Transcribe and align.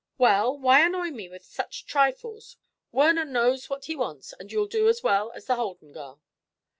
"Well, 0.17 0.57
why 0.57 0.83
annoy 0.83 1.11
me 1.11 1.29
with 1.29 1.45
such 1.45 1.85
trifles? 1.85 2.57
Werner 2.91 3.23
knows 3.23 3.69
what 3.69 3.85
he 3.85 3.95
wants, 3.95 4.33
and 4.33 4.51
you'll 4.51 4.65
do 4.65 4.89
as 4.89 5.03
well 5.03 5.31
as 5.33 5.45
the 5.45 5.57
Holden 5.57 5.91
girl." 5.93 6.19